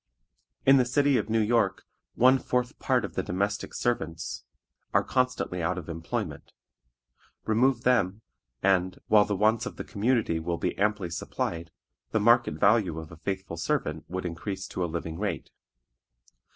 [0.65, 4.43] In the city of New York one fourth part of the domestic servants
[4.95, 6.53] are constantly out of employment;
[7.45, 8.21] remove them,
[8.63, 11.69] and, while the wants of the community will be amply supplied,
[12.09, 15.51] the market value of a faithful servant would increase to a living rate.